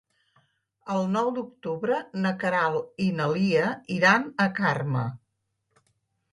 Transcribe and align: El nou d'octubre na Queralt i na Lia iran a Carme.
El 0.93 1.03
nou 1.15 1.29
d'octubre 1.35 1.99
na 2.23 2.33
Queralt 2.45 3.05
i 3.07 3.11
na 3.21 3.29
Lia 3.37 3.69
iran 3.99 4.29
a 4.47 4.51
Carme. 4.61 5.07